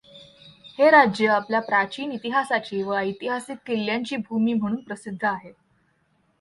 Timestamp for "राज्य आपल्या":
0.89-1.59